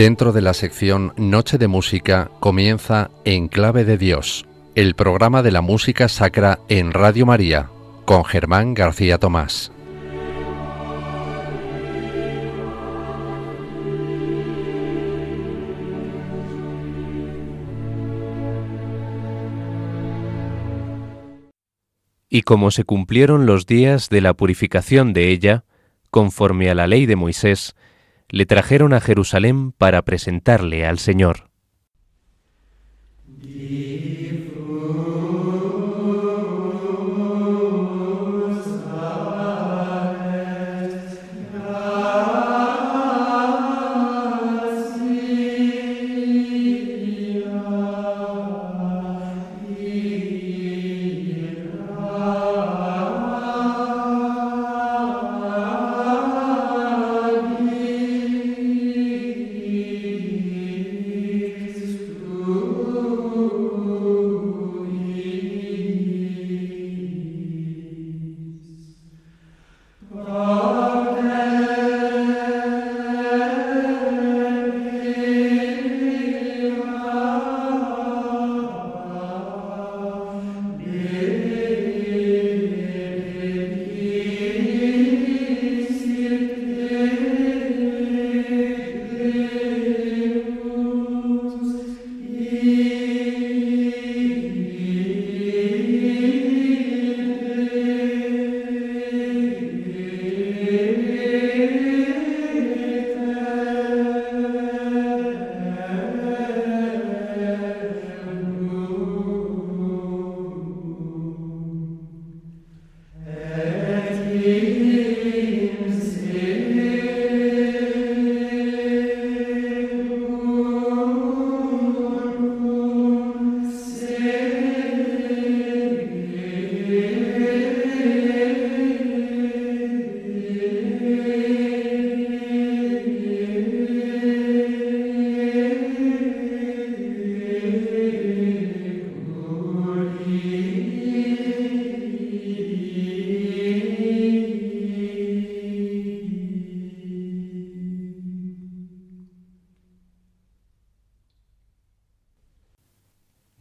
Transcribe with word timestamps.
Dentro 0.00 0.32
de 0.32 0.40
la 0.40 0.54
sección 0.54 1.12
Noche 1.18 1.58
de 1.58 1.68
Música 1.68 2.30
comienza 2.40 3.10
En 3.26 3.48
Clave 3.48 3.84
de 3.84 3.98
Dios, 3.98 4.46
el 4.74 4.94
programa 4.94 5.42
de 5.42 5.50
la 5.50 5.60
música 5.60 6.08
sacra 6.08 6.58
en 6.70 6.92
Radio 6.92 7.26
María, 7.26 7.68
con 8.06 8.24
Germán 8.24 8.72
García 8.72 9.18
Tomás. 9.18 9.70
Y 22.30 22.40
como 22.40 22.70
se 22.70 22.84
cumplieron 22.84 23.44
los 23.44 23.66
días 23.66 24.08
de 24.08 24.22
la 24.22 24.32
purificación 24.32 25.12
de 25.12 25.28
ella, 25.28 25.64
conforme 26.10 26.70
a 26.70 26.74
la 26.74 26.86
ley 26.86 27.04
de 27.04 27.16
Moisés, 27.16 27.76
le 28.30 28.46
trajeron 28.46 28.92
a 28.92 29.00
Jerusalén 29.00 29.72
para 29.72 30.02
presentarle 30.02 30.86
al 30.86 30.98
Señor. 30.98 31.50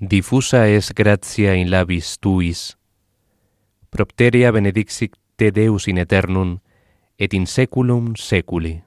Difusa 0.10 0.68
es 0.68 0.96
gratia 0.96 1.54
in 1.54 1.70
labis 1.70 2.16
tuis, 2.18 2.80
propteria 3.94 4.50
benedixit 4.50 5.14
te 5.38 5.52
Deus 5.54 5.86
in 5.88 6.00
eternum, 6.02 6.56
et 7.20 7.36
in 7.38 7.46
seculum 7.46 8.16
seculi. 8.18 8.82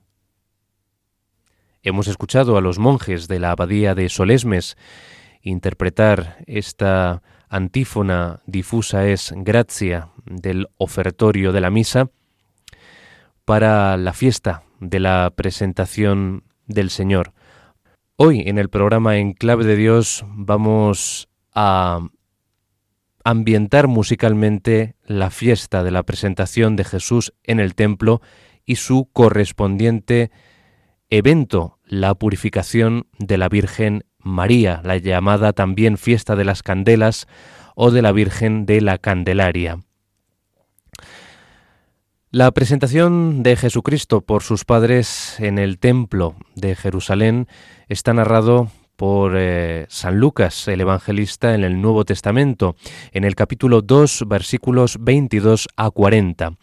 Hemos 1.84 2.08
escuchado 2.08 2.56
a 2.56 2.60
los 2.60 2.80
monjes 2.80 3.28
de 3.28 3.38
la 3.38 3.52
abadía 3.52 3.94
de 3.94 4.08
Solesmes 4.08 4.76
interpretar 5.42 6.42
esta 6.48 7.22
antífona 7.48 8.40
difusa 8.46 9.06
es 9.06 9.32
gracia 9.36 10.08
del 10.24 10.70
ofertorio 10.76 11.52
de 11.52 11.60
la 11.60 11.70
misa 11.70 12.10
para 13.44 13.96
la 13.96 14.12
fiesta 14.12 14.64
de 14.80 14.98
la 14.98 15.32
presentación 15.36 16.42
del 16.66 16.90
Señor. 16.90 17.32
Hoy 18.16 18.42
en 18.44 18.58
el 18.58 18.68
programa 18.68 19.16
En 19.16 19.32
Clave 19.32 19.64
de 19.64 19.74
Dios 19.74 20.26
vamos 20.28 21.30
a 21.54 22.00
ambientar 23.24 23.88
musicalmente 23.88 24.96
la 25.06 25.30
fiesta 25.30 25.82
de 25.82 25.92
la 25.92 26.02
presentación 26.02 26.76
de 26.76 26.84
Jesús 26.84 27.32
en 27.42 27.58
el 27.58 27.74
templo 27.74 28.20
y 28.66 28.76
su 28.76 29.08
correspondiente 29.14 30.30
evento, 31.08 31.78
la 31.86 32.14
purificación 32.14 33.06
de 33.18 33.38
la 33.38 33.48
Virgen 33.48 34.04
María, 34.18 34.82
la 34.84 34.98
llamada 34.98 35.54
también 35.54 35.96
fiesta 35.96 36.36
de 36.36 36.44
las 36.44 36.62
candelas 36.62 37.26
o 37.76 37.90
de 37.90 38.02
la 38.02 38.12
Virgen 38.12 38.66
de 38.66 38.82
la 38.82 38.98
Candelaria. 38.98 39.78
La 42.34 42.50
presentación 42.50 43.42
de 43.42 43.56
Jesucristo 43.56 44.22
por 44.22 44.42
sus 44.42 44.64
padres 44.64 45.38
en 45.38 45.58
el 45.58 45.78
templo 45.78 46.34
de 46.54 46.74
Jerusalén 46.74 47.46
está 47.90 48.14
narrado 48.14 48.70
por 48.96 49.34
eh, 49.36 49.84
San 49.90 50.16
Lucas, 50.16 50.66
el 50.66 50.80
evangelista, 50.80 51.54
en 51.54 51.62
el 51.62 51.82
Nuevo 51.82 52.06
Testamento, 52.06 52.74
en 53.12 53.24
el 53.24 53.34
capítulo 53.34 53.82
2, 53.82 54.24
versículos 54.28 54.96
22 54.98 55.68
a 55.76 55.90
40. 55.90 56.54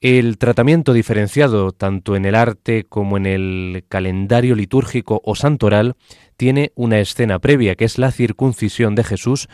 El 0.00 0.38
tratamiento 0.38 0.92
diferenciado 0.92 1.70
tanto 1.70 2.16
en 2.16 2.24
el 2.24 2.34
arte 2.34 2.82
como 2.82 3.16
en 3.16 3.26
el 3.26 3.84
calendario 3.88 4.56
litúrgico 4.56 5.20
o 5.24 5.36
santoral 5.36 5.94
tiene 6.36 6.72
una 6.74 6.98
escena 6.98 7.38
previa, 7.38 7.76
que 7.76 7.84
es 7.84 7.96
la 7.96 8.10
circuncisión 8.10 8.96
de 8.96 9.04
Jesús, 9.04 9.48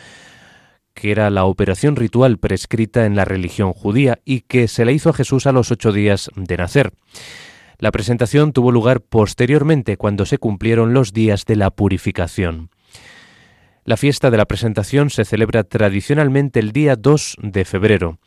que 0.94 1.10
era 1.10 1.28
la 1.30 1.44
operación 1.44 1.96
ritual 1.96 2.38
prescrita 2.38 3.04
en 3.04 3.16
la 3.16 3.24
religión 3.24 3.72
judía 3.72 4.20
y 4.24 4.40
que 4.42 4.68
se 4.68 4.84
le 4.84 4.92
hizo 4.92 5.10
a 5.10 5.12
Jesús 5.12 5.46
a 5.46 5.52
los 5.52 5.70
ocho 5.70 5.92
días 5.92 6.30
de 6.36 6.56
nacer. 6.56 6.92
La 7.78 7.90
presentación 7.90 8.52
tuvo 8.52 8.70
lugar 8.70 9.00
posteriormente 9.00 9.96
cuando 9.96 10.24
se 10.24 10.38
cumplieron 10.38 10.94
los 10.94 11.12
días 11.12 11.44
de 11.44 11.56
la 11.56 11.70
purificación. 11.70 12.70
La 13.84 13.96
fiesta 13.96 14.30
de 14.30 14.38
la 14.38 14.46
presentación 14.46 15.10
se 15.10 15.24
celebra 15.24 15.64
tradicionalmente 15.64 16.60
el 16.60 16.72
día 16.72 16.96
2 16.96 17.36
de 17.42 17.64
febrero. 17.64 18.18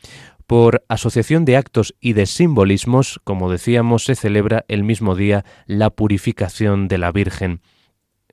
Por 0.46 0.84
asociación 0.88 1.44
de 1.44 1.56
actos 1.56 1.94
y 2.00 2.12
de 2.12 2.26
simbolismos, 2.26 3.20
como 3.24 3.50
decíamos, 3.50 4.04
se 4.04 4.14
celebra 4.14 4.64
el 4.68 4.84
mismo 4.84 5.16
día 5.16 5.44
la 5.66 5.90
purificación 5.90 6.86
de 6.86 6.98
la 6.98 7.10
Virgen 7.10 7.60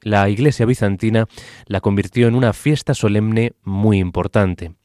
la 0.06 0.30
Iglesia 0.30 0.68
bizantina 0.68 1.28
la 1.66 1.81
convirtió 1.81 2.28
en 2.28 2.36
una 2.36 2.54
fiesta 2.54 2.94
solemne 2.94 3.54
muy 3.63 3.98
importante. 3.98 4.75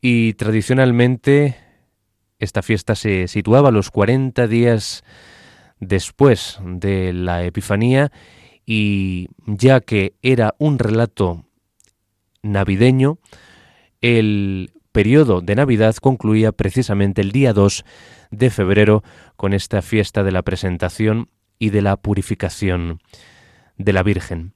Y 0.00 0.34
tradicionalmente 0.34 1.56
esta 2.38 2.62
fiesta 2.62 2.94
se 2.94 3.26
situaba 3.26 3.72
los 3.72 3.90
40 3.90 4.46
días 4.46 5.02
después 5.80 6.60
de 6.64 7.12
la 7.12 7.44
Epifanía 7.44 8.12
y 8.64 9.28
ya 9.44 9.80
que 9.80 10.14
era 10.22 10.54
un 10.58 10.78
relato 10.78 11.44
navideño, 12.42 13.18
el 14.00 14.70
periodo 14.92 15.40
de 15.40 15.56
Navidad 15.56 15.96
concluía 15.96 16.52
precisamente 16.52 17.22
el 17.22 17.32
día 17.32 17.52
2 17.52 17.84
de 18.30 18.50
febrero 18.50 19.02
con 19.34 19.52
esta 19.52 19.82
fiesta 19.82 20.22
de 20.22 20.30
la 20.30 20.42
presentación 20.42 21.28
y 21.58 21.70
de 21.70 21.82
la 21.82 21.96
purificación 21.96 23.00
de 23.78 23.92
la 23.92 24.02
Virgen. 24.02 24.54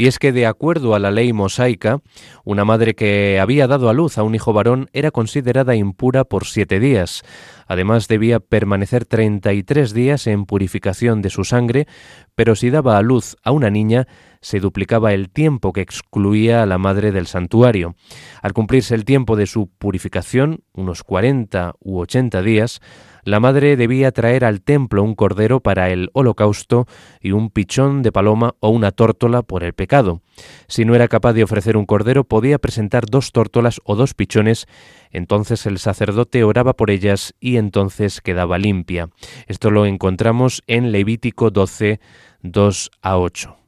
Y 0.00 0.06
es 0.06 0.18
que 0.18 0.32
de 0.32 0.46
acuerdo 0.46 0.94
a 0.94 0.98
la 0.98 1.10
ley 1.10 1.34
mosaica, 1.34 2.00
una 2.42 2.64
madre 2.64 2.94
que 2.94 3.38
había 3.38 3.66
dado 3.66 3.90
a 3.90 3.92
luz 3.92 4.16
a 4.16 4.22
un 4.22 4.34
hijo 4.34 4.54
varón 4.54 4.88
era 4.94 5.10
considerada 5.10 5.74
impura 5.74 6.24
por 6.24 6.46
siete 6.46 6.80
días. 6.80 7.22
Además 7.66 8.08
debía 8.08 8.40
permanecer 8.40 9.04
33 9.04 9.92
días 9.92 10.26
en 10.26 10.46
purificación 10.46 11.20
de 11.20 11.28
su 11.28 11.44
sangre, 11.44 11.86
pero 12.34 12.56
si 12.56 12.70
daba 12.70 12.96
a 12.96 13.02
luz 13.02 13.36
a 13.44 13.50
una 13.50 13.68
niña, 13.68 14.06
se 14.40 14.58
duplicaba 14.58 15.12
el 15.12 15.28
tiempo 15.28 15.74
que 15.74 15.82
excluía 15.82 16.62
a 16.62 16.66
la 16.66 16.78
madre 16.78 17.12
del 17.12 17.26
santuario. 17.26 17.94
Al 18.40 18.54
cumplirse 18.54 18.94
el 18.94 19.04
tiempo 19.04 19.36
de 19.36 19.44
su 19.44 19.68
purificación, 19.68 20.64
unos 20.72 21.02
40 21.04 21.74
u 21.78 21.98
80 21.98 22.40
días, 22.40 22.80
la 23.24 23.40
madre 23.40 23.76
debía 23.76 24.12
traer 24.12 24.44
al 24.44 24.62
templo 24.62 25.02
un 25.02 25.14
cordero 25.14 25.60
para 25.60 25.90
el 25.90 26.10
holocausto 26.12 26.86
y 27.20 27.32
un 27.32 27.50
pichón 27.50 28.02
de 28.02 28.12
paloma 28.12 28.54
o 28.60 28.70
una 28.70 28.90
tórtola 28.90 29.42
por 29.42 29.64
el 29.64 29.72
pecado. 29.72 30.22
Si 30.68 30.84
no 30.84 30.94
era 30.94 31.08
capaz 31.08 31.32
de 31.34 31.44
ofrecer 31.44 31.76
un 31.76 31.86
cordero, 31.86 32.24
podía 32.24 32.58
presentar 32.58 33.06
dos 33.06 33.32
tórtolas 33.32 33.80
o 33.84 33.94
dos 33.94 34.14
pichones, 34.14 34.66
entonces 35.10 35.66
el 35.66 35.78
sacerdote 35.78 36.44
oraba 36.44 36.74
por 36.74 36.90
ellas 36.90 37.34
y 37.40 37.56
entonces 37.56 38.20
quedaba 38.20 38.58
limpia. 38.58 39.10
Esto 39.46 39.70
lo 39.70 39.86
encontramos 39.86 40.62
en 40.66 40.92
Levítico 40.92 41.50
12, 41.50 42.00
2 42.42 42.90
a 43.02 43.18
8. 43.18 43.59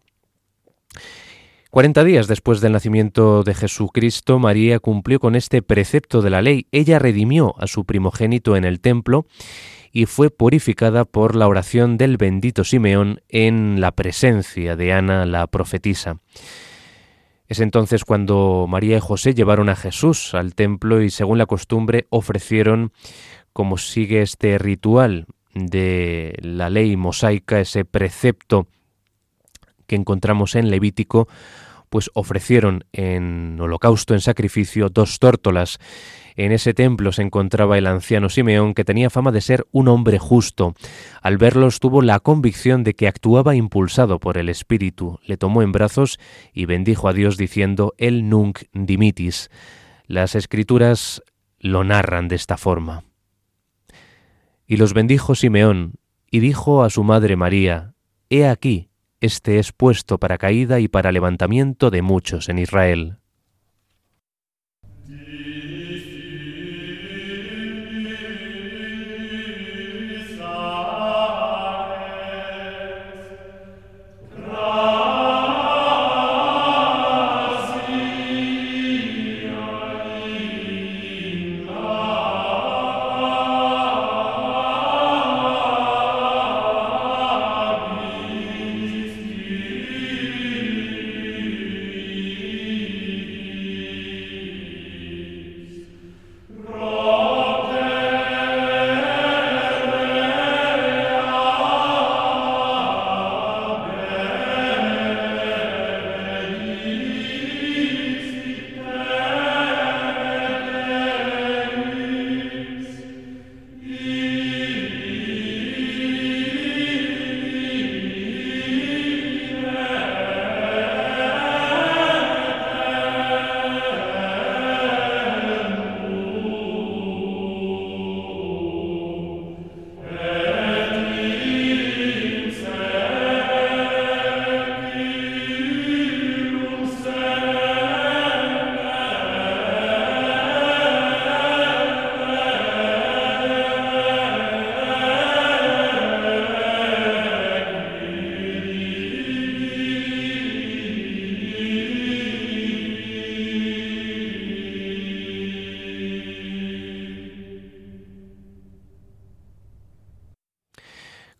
Cuarenta 1.73 2.05
días 2.05 2.27
después 2.27 2.61
del 2.61 2.73
nacimiento 2.73 3.45
de 3.45 3.55
Jesucristo, 3.55 4.39
María 4.39 4.79
cumplió 4.79 5.19
con 5.19 5.35
este 5.35 5.63
precepto 5.63 6.21
de 6.21 6.29
la 6.29 6.43
ley. 6.43 6.67
Ella 6.71 6.99
redimió 6.99 7.55
a 7.59 7.67
su 7.67 7.87
primogénito 7.87 8.57
en 8.57 8.67
el 8.67 8.79
templo 8.79 9.25
y 9.91 10.05
fue 10.05 10.29
purificada 10.29 11.07
por 11.07 11.35
la 11.35 11.49
oración 11.49 11.97
del 11.97 12.19
bendito 12.19 12.63
Simeón 12.63 13.23
en 13.31 13.81
la 13.81 13.93
presencia 13.93 14.77
de 14.77 14.93
Ana 14.93 15.25
la 15.25 15.47
profetisa. 15.47 16.19
Es 17.49 17.59
entonces 17.59 18.05
cuando 18.05 18.67
María 18.69 18.99
y 18.99 19.01
José 19.01 19.33
llevaron 19.33 19.71
a 19.71 19.75
Jesús 19.75 20.35
al 20.35 20.55
templo 20.55 21.01
y 21.01 21.09
según 21.09 21.39
la 21.39 21.47
costumbre 21.47 22.07
ofrecieron, 22.11 22.93
como 23.55 23.79
sigue 23.79 24.21
este 24.21 24.59
ritual 24.59 25.25
de 25.55 26.37
la 26.43 26.69
ley 26.69 26.99
mosaica, 26.99 27.61
ese 27.61 27.87
precepto 27.87 28.67
que 29.87 29.97
encontramos 29.97 30.55
en 30.55 30.71
Levítico, 30.71 31.29
pues 31.93 32.11
ofrecieron 32.15 32.87
en 32.93 33.59
holocausto, 33.61 34.15
en 34.15 34.23
sacrificio, 34.23 34.89
dos 34.89 35.19
tórtolas. 35.19 35.79
En 36.37 36.51
ese 36.51 36.73
templo 36.73 37.13
se 37.13 37.21
encontraba 37.21 37.77
el 37.77 37.87
anciano 37.87 38.31
Simeón, 38.31 38.73
que 38.73 38.87
tenía 38.87 39.11
fama 39.11 39.31
de 39.31 39.43
ser 39.43 39.67
un 39.73 39.89
hombre 39.89 40.19
justo. 40.19 40.75
Al 41.21 41.37
verlos 41.37 41.81
tuvo 41.81 42.01
la 42.01 42.19
convicción 42.19 42.83
de 42.83 42.95
que 42.95 43.09
actuaba 43.09 43.57
impulsado 43.57 44.21
por 44.21 44.39
el 44.39 44.49
Espíritu. 44.49 45.21
Le 45.27 45.37
tomó 45.37 45.61
en 45.61 45.71
brazos 45.71 46.19
y 46.55 46.65
bendijo 46.65 47.09
a 47.09 47.13
Dios 47.13 47.37
diciendo 47.37 47.93
el 47.99 48.27
nunc 48.31 48.61
dimitis. 48.73 49.51
Las 50.07 50.35
escrituras 50.35 51.23
lo 51.59 51.85
narran 51.85 52.27
de 52.27 52.37
esta 52.37 52.57
forma. 52.57 53.05
Y 54.67 54.79
los 54.79 54.95
bendijo 54.95 55.35
Simeón, 55.35 55.97
y 56.31 56.41
dijo 56.41 56.85
a 56.85 56.89
su 56.89 57.05
madre 57.05 57.37
María, 57.37 57.93
He 58.31 58.47
aquí, 58.47 58.89
este 59.23 59.61
es 59.61 59.71
puesto 59.73 60.19
para 60.19 60.37
caída 60.37 60.81
y 60.81 60.89
para 60.89 61.13
levantamiento 61.13 61.91
de 61.91 62.03
muchos 62.03 62.49
en 62.49 62.59
Israel. 62.59 63.22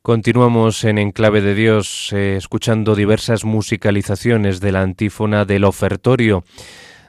Continuamos 0.03 0.83
en 0.83 0.99
Enclave 0.99 1.43
de 1.43 1.55
Dios 1.55 2.13
eh, 2.13 2.35
escuchando 2.37 2.97
diversas 2.97 3.45
musicalizaciones 3.45 4.59
de 4.59 4.73
la 4.73 4.83
antífona 4.83 5.45
del 5.45 5.63
ofertorio 5.63 6.43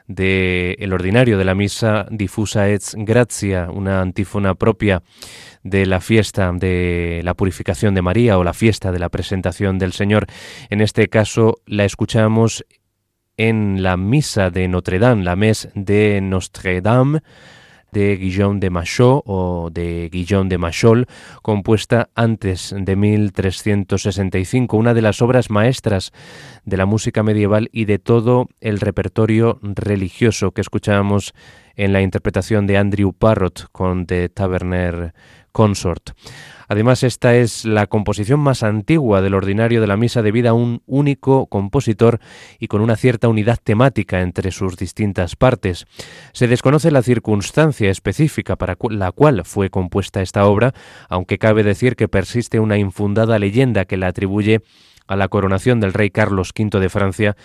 del 0.06 0.76
el 0.78 0.92
ordinario 0.92 1.36
de 1.36 1.44
la 1.44 1.56
misa 1.56 2.06
Difusa 2.08 2.68
et 2.68 2.84
Gratia, 2.94 3.68
una 3.68 4.00
antífona 4.00 4.54
propia 4.54 5.02
de 5.64 5.86
la 5.86 6.00
fiesta 6.00 6.52
de 6.52 7.20
la 7.24 7.34
purificación 7.34 7.96
de 7.96 8.02
María 8.02 8.38
o 8.38 8.44
la 8.44 8.54
fiesta 8.54 8.92
de 8.92 9.00
la 9.00 9.08
presentación 9.08 9.76
del 9.80 9.92
Señor. 9.92 10.26
En 10.70 10.80
este 10.80 11.08
caso 11.08 11.62
la 11.66 11.84
escuchamos 11.84 12.64
en 13.36 13.82
la 13.82 13.96
misa 13.96 14.50
de 14.50 14.68
Notre 14.68 15.00
Dame, 15.00 15.24
la 15.24 15.34
mes 15.34 15.68
de 15.74 16.20
Notre 16.20 16.80
Dame, 16.80 17.22
de 17.94 18.16
Guillaume 18.16 18.58
de 18.60 18.70
Machaut 18.70 19.22
o 19.24 19.70
de 19.72 20.10
Guillaume 20.12 20.50
de 20.50 20.58
Machol, 20.58 21.06
compuesta 21.42 22.10
antes 22.14 22.74
de 22.76 22.96
1365, 22.96 24.76
una 24.76 24.92
de 24.92 25.00
las 25.00 25.22
obras 25.22 25.48
maestras 25.48 26.12
de 26.64 26.76
la 26.76 26.86
música 26.86 27.22
medieval 27.22 27.70
y 27.72 27.84
de 27.84 28.00
todo 28.00 28.48
el 28.60 28.80
repertorio 28.80 29.60
religioso 29.62 30.50
que 30.50 30.60
escuchábamos 30.60 31.34
en 31.76 31.92
la 31.92 32.02
interpretación 32.02 32.66
de 32.66 32.78
Andrew 32.78 33.12
Parrott 33.12 33.68
con 33.70 34.06
The 34.06 34.28
Taverner 34.28 35.14
Consort. 35.52 36.10
Además, 36.68 37.02
esta 37.02 37.36
es 37.36 37.64
la 37.64 37.86
composición 37.86 38.40
más 38.40 38.62
antigua 38.62 39.22
del 39.22 39.34
ordinario 39.34 39.80
de 39.80 39.86
la 39.86 39.96
misa 39.96 40.22
debida 40.22 40.50
a 40.50 40.54
un 40.54 40.82
único 40.86 41.46
compositor 41.46 42.20
y 42.58 42.68
con 42.68 42.80
una 42.80 42.96
cierta 42.96 43.28
unidad 43.28 43.58
temática 43.62 44.20
entre 44.20 44.50
sus 44.50 44.76
distintas 44.76 45.36
partes. 45.36 45.86
Se 46.32 46.48
desconoce 46.48 46.90
la 46.90 47.02
circunstancia 47.02 47.90
específica 47.90 48.56
para 48.56 48.76
la 48.90 49.12
cual 49.12 49.42
fue 49.44 49.70
compuesta 49.70 50.22
esta 50.22 50.46
obra, 50.46 50.74
aunque 51.08 51.38
cabe 51.38 51.62
decir 51.62 51.96
que 51.96 52.08
persiste 52.08 52.60
una 52.60 52.78
infundada 52.78 53.38
leyenda 53.38 53.84
que 53.84 53.96
la 53.96 54.08
atribuye 54.08 54.62
a 55.06 55.16
la 55.16 55.28
coronación 55.28 55.80
del 55.80 55.92
rey 55.92 56.10
Carlos 56.10 56.52
V 56.58 56.80
de 56.80 56.88
Francia 56.88 57.36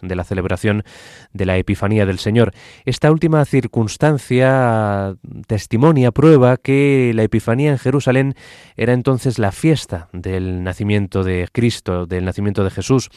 de 0.00 0.14
la 0.14 0.24
celebración 0.24 0.84
de 1.32 1.46
la 1.46 1.56
Epifanía 1.56 2.06
del 2.06 2.18
Señor. 2.18 2.52
Esta 2.84 3.10
última 3.10 3.44
circunstancia 3.44 5.16
testimonia, 5.46 6.12
prueba 6.12 6.56
que 6.56 7.12
la 7.14 7.22
Epifanía 7.22 7.70
en 7.70 7.78
Jerusalén 7.78 8.34
era 8.76 8.92
entonces 8.92 9.38
la 9.38 9.52
fiesta 9.52 10.08
del 10.12 10.62
nacimiento 10.62 11.24
de 11.24 11.48
Cristo, 11.52 12.06
del 12.06 12.24
nacimiento 12.24 12.64
de 12.64 12.70
Jesús. 12.70 13.10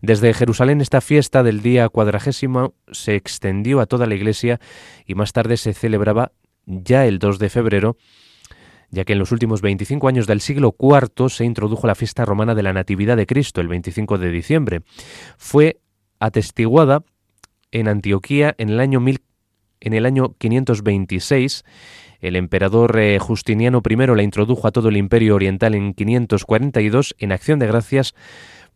Desde 0.00 0.34
Jerusalén 0.34 0.80
esta 0.80 1.00
fiesta 1.00 1.42
del 1.42 1.62
día 1.62 1.88
cuadragésimo 1.88 2.74
se 2.90 3.14
extendió 3.14 3.80
a 3.80 3.86
toda 3.86 4.06
la 4.06 4.14
iglesia 4.14 4.60
y 5.06 5.14
más 5.14 5.32
tarde 5.32 5.56
se 5.56 5.74
celebraba 5.74 6.32
ya 6.66 7.06
el 7.06 7.18
2 7.18 7.38
de 7.38 7.50
febrero 7.50 7.96
ya 8.92 9.04
que 9.04 9.14
en 9.14 9.18
los 9.18 9.32
últimos 9.32 9.62
25 9.62 10.06
años 10.06 10.26
del 10.26 10.40
siglo 10.40 10.76
IV 10.78 11.30
se 11.30 11.44
introdujo 11.44 11.86
la 11.86 11.94
fiesta 11.94 12.26
romana 12.26 12.54
de 12.54 12.62
la 12.62 12.74
Natividad 12.74 13.16
de 13.16 13.26
Cristo, 13.26 13.62
el 13.62 13.68
25 13.68 14.18
de 14.18 14.30
diciembre. 14.30 14.82
Fue 15.38 15.80
atestiguada 16.22 17.02
en 17.72 17.88
Antioquía 17.88 18.54
en 18.58 18.68
el 18.68 18.80
año, 18.80 19.04
el 19.80 20.06
año 20.06 20.34
526. 20.38 21.64
El 22.20 22.36
emperador 22.36 22.96
eh, 22.98 23.18
Justiniano 23.18 23.82
I 23.84 23.96
la 23.96 24.22
introdujo 24.22 24.68
a 24.68 24.70
todo 24.70 24.88
el 24.88 24.96
imperio 24.96 25.34
oriental 25.34 25.74
en 25.74 25.92
542 25.92 27.16
en 27.18 27.32
acción 27.32 27.58
de 27.58 27.66
gracias 27.66 28.14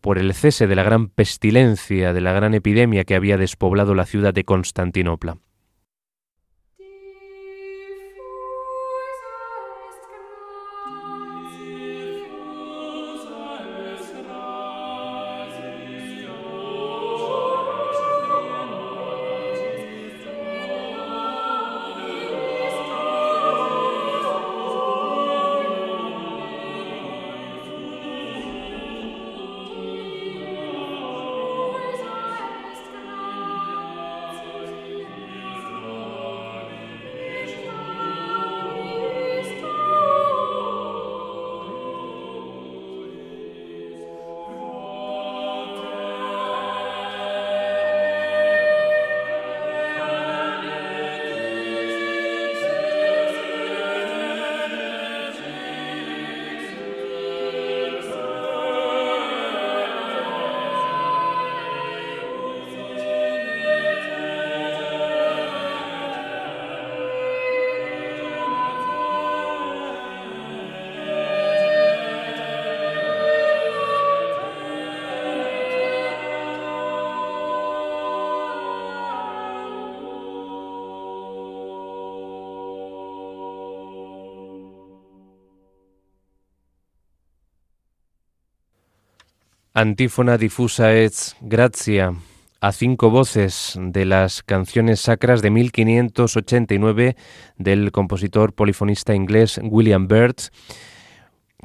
por 0.01 0.17
el 0.17 0.33
cese 0.33 0.67
de 0.67 0.75
la 0.75 0.83
gran 0.83 1.07
pestilencia, 1.07 2.11
de 2.11 2.21
la 2.21 2.33
gran 2.33 2.53
epidemia 2.53 3.05
que 3.05 3.15
había 3.15 3.37
despoblado 3.37 3.95
la 3.95 4.05
ciudad 4.05 4.33
de 4.33 4.43
Constantinopla. 4.43 5.37
Antífona 89.77 90.39
difusa 90.39 90.95
et 90.95 91.13
gracia 91.39 92.11
a 92.61 92.71
cinco 92.71 93.11
voces 93.11 93.77
de 93.79 94.05
las 94.05 94.41
canciones 94.41 95.01
sacras 95.01 95.43
de 95.43 95.51
1589 95.51 97.15
del 97.59 97.91
compositor 97.91 98.53
polifonista 98.53 99.13
inglés 99.13 99.61
William 99.61 100.07
Byrd, 100.07 100.49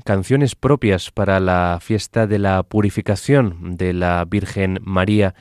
canciones 0.05 0.55
propias 0.55 1.11
para 1.11 1.41
la 1.41 1.79
fiesta 1.81 2.27
de 2.27 2.39
la 2.39 2.63
purificación 2.65 3.79
de 3.79 3.95
la 3.95 4.23
Virgen 4.27 4.79
María 4.83 5.35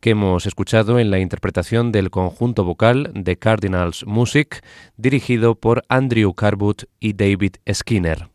que 0.00 0.10
hemos 0.10 0.44
escuchado 0.44 0.98
en 0.98 1.10
la 1.10 1.20
interpretación 1.20 1.90
del 1.90 2.10
conjunto 2.10 2.64
vocal 2.64 3.12
de 3.14 3.38
Cardinals 3.38 4.04
Music 4.04 4.62
dirigido 4.98 5.54
por 5.54 5.84
Andrew 5.88 6.34
Carwood 6.34 6.82
y 7.00 7.14
David 7.14 7.54
Skinner. 7.72 8.28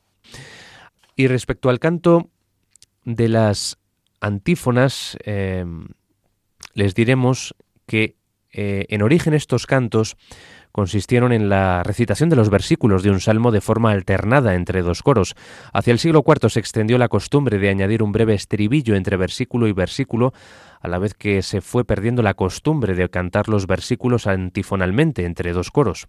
Y 1.15 1.27
respecto 1.27 1.69
al 1.69 1.79
canto 1.79 2.31
de 3.05 3.29
las 3.29 3.77
antífonas, 4.19 5.17
em, 5.23 5.87
les 6.73 6.95
diremos 6.95 7.55
que 7.85 8.17
eh, 8.51 8.85
en 8.89 9.01
origen 9.01 9.33
estos 9.33 9.67
cantos 9.67 10.17
consistieron 10.71 11.31
en 11.31 11.47
la 11.47 11.83
recitación 11.83 12.29
de 12.29 12.35
los 12.35 12.49
versículos 12.49 13.03
de 13.03 13.11
un 13.11 13.21
salmo 13.21 13.51
de 13.51 13.61
forma 13.61 13.91
alternada 13.91 14.55
entre 14.55 14.81
dos 14.81 15.03
coros. 15.03 15.35
Hacia 15.71 15.93
el 15.93 15.99
siglo 15.99 16.23
IV 16.25 16.49
se 16.49 16.59
extendió 16.59 16.97
la 16.97 17.07
costumbre 17.07 17.59
de 17.59 17.69
añadir 17.69 18.03
un 18.03 18.11
breve 18.11 18.33
estribillo 18.33 18.95
entre 18.95 19.15
versículo 19.15 19.67
y 19.67 19.71
versículo, 19.71 20.33
a 20.81 20.89
la 20.89 20.97
vez 20.97 21.13
que 21.13 21.41
se 21.43 21.61
fue 21.61 21.85
perdiendo 21.85 22.21
la 22.23 22.33
costumbre 22.33 22.93
de 22.93 23.09
cantar 23.09 23.47
los 23.47 23.67
versículos 23.67 24.27
antifonalmente 24.27 25.23
entre 25.23 25.53
dos 25.53 25.71
coros. 25.71 26.07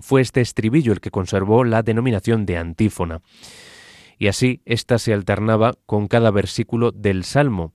Fue 0.00 0.20
este 0.20 0.40
estribillo 0.40 0.92
el 0.92 1.00
que 1.00 1.12
conservó 1.12 1.62
la 1.62 1.82
denominación 1.82 2.44
de 2.44 2.58
antífona 2.58 3.22
y 4.18 4.28
así 4.28 4.62
ésta 4.64 4.98
se 4.98 5.12
alternaba 5.12 5.74
con 5.86 6.08
cada 6.08 6.30
versículo 6.30 6.92
del 6.92 7.24
Salmo, 7.24 7.72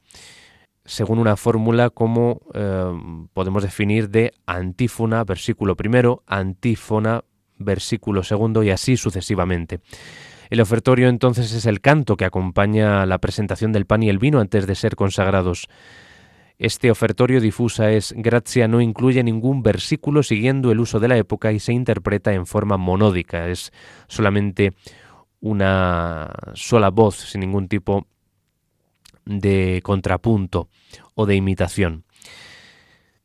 según 0.86 1.20
una 1.20 1.36
fórmula 1.36 1.90
como 1.90 2.42
eh, 2.54 2.92
podemos 3.34 3.64
definir 3.64 4.10
de 4.10 4.34
antífona, 4.46 5.24
versículo 5.24 5.76
primero, 5.76 6.24
antífona, 6.26 7.24
versículo 7.58 8.24
segundo 8.24 8.64
y 8.64 8.72
así 8.72 8.98
sucesivamente. 8.98 9.80
El 10.50 10.60
ofertorio 10.60 11.08
entonces 11.08 11.54
es 11.54 11.66
el 11.66 11.80
canto 11.80 12.18
que 12.18 12.26
acompaña 12.26 13.06
la 13.06 13.20
presentación 13.20 13.72
del 13.72 13.86
pan 13.86 14.04
y 14.04 14.10
el 14.10 14.20
vino 14.20 14.40
antes 14.40 14.68
de 14.68 14.76
ser 14.76 14.96
consagrados. 14.96 15.70
Este 16.58 16.92
ofertorio 16.92 17.40
difusa 17.40 17.92
es 17.92 18.14
gracia 18.18 18.68
no 18.68 18.82
incluye 18.82 19.24
ningún 19.24 19.64
versículo 19.64 20.24
siguiendo 20.24 20.72
el 20.72 20.80
uso 20.80 21.00
de 21.00 21.08
la 21.08 21.18
época 21.18 21.52
y 21.54 21.60
se 21.60 21.74
interpreta 21.74 22.34
en 22.34 22.46
forma 22.46 22.78
monódica, 22.78 23.48
es 23.48 23.72
solamente 24.08 24.74
una 25.42 26.32
sola 26.54 26.90
voz 26.90 27.18
sin 27.18 27.42
ningún 27.42 27.68
tipo 27.68 28.08
de 29.26 29.82
contrapunto 29.84 30.70
o 31.16 31.26
de 31.26 31.36
imitación. 31.36 32.06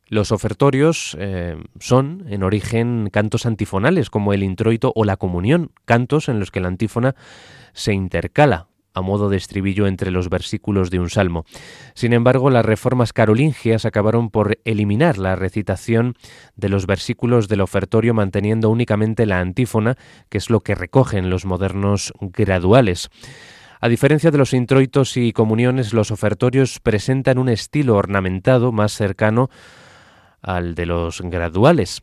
Los 0.09 0.31
ofertorios 0.31 1.17
eh, 1.19 1.57
son, 1.79 2.25
en 2.29 2.43
origen, 2.43 3.09
cantos 3.11 3.45
antifonales, 3.45 4.09
como 4.09 4.33
el 4.33 4.43
introito 4.43 4.93
o 4.95 5.03
la 5.03 5.17
comunión, 5.17 5.71
cantos 5.85 6.29
en 6.29 6.39
los 6.39 6.49
que 6.49 6.61
la 6.61 6.69
antífona 6.69 7.15
se 7.73 7.93
intercala 7.93 8.67
a 8.97 9.01
modo 9.01 9.29
de 9.29 9.37
estribillo 9.37 9.85
entre 9.85 10.09
los 10.09 10.29
versículos 10.29 10.89
de 10.89 10.99
un 10.99 11.09
salmo. 11.09 11.45
Sin 11.93 12.13
embargo, 12.13 12.49
las 12.49 12.65
reformas 12.65 13.13
carolingias 13.13 13.85
acabaron 13.85 14.31
por 14.31 14.57
eliminar 14.65 15.19
la 15.19 15.35
recitación 15.35 16.15
de 16.55 16.69
los 16.69 16.87
versículos 16.87 17.47
del 17.47 17.61
ofertorio 17.61 18.15
manteniendo 18.15 18.69
únicamente 18.69 19.27
la 19.27 19.39
antífona, 19.39 19.97
que 20.29 20.39
es 20.39 20.49
lo 20.49 20.61
que 20.61 20.73
recogen 20.73 21.29
los 21.29 21.45
modernos 21.45 22.11
graduales. 22.19 23.09
A 23.79 23.87
diferencia 23.87 24.31
de 24.31 24.39
los 24.39 24.53
introitos 24.53 25.15
y 25.15 25.31
comuniones, 25.31 25.93
los 25.93 26.09
ofertorios 26.09 26.79
presentan 26.79 27.37
un 27.37 27.49
estilo 27.49 27.95
ornamentado 27.95 28.71
más 28.71 28.93
cercano 28.93 29.51
al 30.41 30.73
de 30.73 30.87
los 30.87 31.21
graduales. 31.21 32.01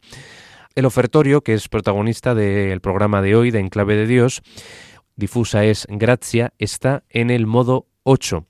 El 0.76 0.86
ofertorio, 0.86 1.42
que 1.42 1.54
es 1.54 1.68
protagonista 1.68 2.34
del 2.36 2.80
programa 2.80 3.22
de 3.22 3.34
hoy 3.34 3.50
de 3.50 3.60
Enclave 3.60 3.96
de 3.96 4.06
Dios, 4.06 4.42
difusa 5.16 5.64
es 5.64 5.86
Gracia, 5.88 6.52
está 6.58 7.04
en 7.08 7.30
el 7.30 7.46
modo 7.46 7.86
8 8.02 8.46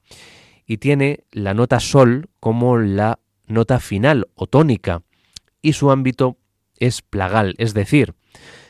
y 0.67 0.79
tiene 0.79 1.25
la 1.31 1.55
nota 1.55 1.81
sol 1.81 2.29
como 2.41 2.79
la 2.79 3.21
nota 3.47 3.81
final 3.81 4.29
o 4.35 4.47
tónica 4.47 5.03
y 5.61 5.75
su 5.75 5.91
ámbito 5.91 6.39
es 6.79 7.03
plagal, 7.03 7.55
es 7.59 7.75
decir, 7.75 8.15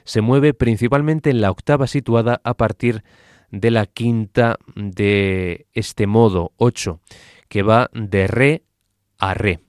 se 0.05 0.21
mueve 0.21 0.55
principalmente 0.55 1.31
en 1.31 1.41
la 1.41 1.51
octava 1.51 1.87
situada 1.87 2.41
a 2.45 2.55
partir 2.55 3.03
de 3.51 3.71
la 3.71 3.87
quinta 3.87 4.59
de 4.75 5.67
este 5.73 6.07
modo 6.07 6.53
8, 6.57 7.01
que 7.49 7.63
va 7.63 7.91
de 7.93 8.27
re 8.27 8.63
a 9.19 9.35
re. 9.35 9.61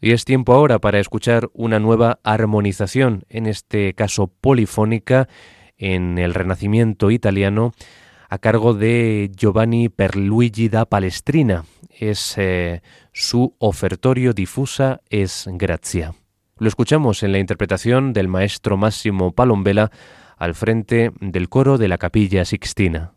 Y 0.00 0.12
es 0.12 0.24
tiempo 0.24 0.52
ahora 0.52 0.78
para 0.78 1.00
escuchar 1.00 1.48
una 1.52 1.78
nueva 1.78 2.20
armonización, 2.22 3.24
en 3.28 3.46
este 3.46 3.94
caso 3.94 4.28
polifónica, 4.28 5.28
en 5.78 6.18
el 6.18 6.34
Renacimiento 6.34 7.10
italiano, 7.10 7.72
a 8.28 8.38
cargo 8.38 8.74
de 8.74 9.30
Giovanni 9.36 9.88
Perluigi 9.88 10.68
da 10.68 10.84
Palestrina. 10.84 11.64
Es 11.90 12.34
eh, 12.36 12.82
su 13.12 13.54
ofertorio 13.58 14.32
difusa 14.32 15.00
es 15.08 15.48
Grazia. 15.52 16.14
Lo 16.58 16.68
escuchamos 16.68 17.22
en 17.22 17.32
la 17.32 17.38
interpretación 17.38 18.12
del 18.12 18.28
maestro 18.28 18.76
Máximo 18.76 19.32
Palombela 19.32 19.90
al 20.36 20.54
frente 20.54 21.12
del 21.20 21.48
coro 21.48 21.78
de 21.78 21.88
la 21.88 21.98
Capilla 21.98 22.44
Sixtina. 22.44 23.15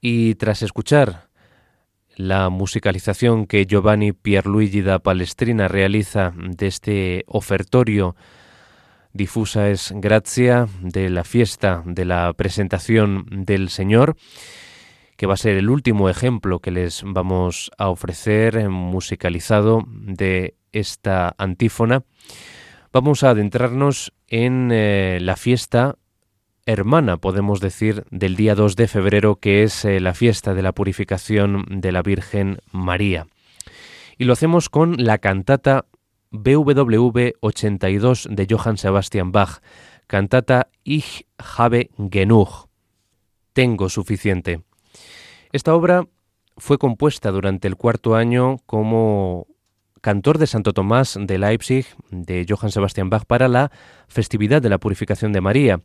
Y 0.00 0.34
tras 0.36 0.62
escuchar 0.62 1.28
la 2.16 2.48
musicalización 2.48 3.46
que 3.46 3.66
Giovanni 3.66 4.12
Pierluigi 4.12 4.80
da 4.80 4.98
Palestrina 4.98 5.68
realiza 5.68 6.32
de 6.36 6.66
este 6.66 7.24
ofertorio 7.26 8.16
difusa 9.12 9.68
es 9.68 9.92
Grazia 9.94 10.68
de 10.80 11.10
la 11.10 11.24
fiesta 11.24 11.82
de 11.84 12.04
la 12.04 12.32
presentación 12.32 13.26
del 13.44 13.68
Señor, 13.68 14.16
que 15.16 15.26
va 15.26 15.34
a 15.34 15.38
ser 15.38 15.56
el 15.56 15.68
último 15.68 16.08
ejemplo 16.08 16.60
que 16.60 16.70
les 16.70 17.02
vamos 17.04 17.70
a 17.76 17.88
ofrecer 17.88 18.68
musicalizado 18.70 19.84
de 19.86 20.54
esta 20.72 21.34
antífona. 21.36 22.04
Vamos 22.92 23.22
a 23.22 23.30
adentrarnos 23.30 24.12
en 24.28 24.70
eh, 24.72 25.18
la 25.20 25.36
fiesta 25.36 25.96
hermana, 26.70 27.16
podemos 27.16 27.60
decir, 27.60 28.04
del 28.10 28.36
día 28.36 28.54
2 28.54 28.76
de 28.76 28.88
febrero, 28.88 29.36
que 29.36 29.62
es 29.62 29.84
eh, 29.84 30.00
la 30.00 30.14
fiesta 30.14 30.54
de 30.54 30.62
la 30.62 30.72
purificación 30.72 31.66
de 31.68 31.92
la 31.92 32.02
Virgen 32.02 32.58
María. 32.72 33.26
Y 34.16 34.24
lo 34.24 34.32
hacemos 34.32 34.68
con 34.68 34.96
la 34.98 35.18
cantata 35.18 35.86
BWV 36.30 37.32
82 37.40 38.28
de 38.30 38.46
Johann 38.48 38.78
Sebastian 38.78 39.32
Bach, 39.32 39.60
cantata 40.06 40.68
Ich 40.84 41.26
habe 41.38 41.90
genug, 42.10 42.68
Tengo 43.52 43.88
suficiente. 43.88 44.62
Esta 45.52 45.74
obra 45.74 46.06
fue 46.56 46.78
compuesta 46.78 47.30
durante 47.32 47.66
el 47.66 47.76
cuarto 47.76 48.14
año 48.14 48.58
como 48.66 49.48
cantor 50.00 50.38
de 50.38 50.46
Santo 50.46 50.72
Tomás 50.72 51.18
de 51.20 51.38
Leipzig 51.38 51.86
de 52.10 52.46
Johann 52.48 52.70
Sebastian 52.70 53.10
Bach 53.10 53.24
para 53.26 53.48
la 53.48 53.70
festividad 54.08 54.62
de 54.62 54.68
la 54.68 54.78
purificación 54.78 55.32
de 55.32 55.40
María 55.40 55.82